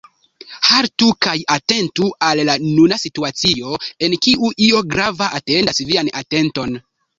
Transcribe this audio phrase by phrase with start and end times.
[0.69, 3.75] Haltu kaj atentu al la nuna situacio,
[4.09, 6.77] en kiu io grava atendas vian atenton.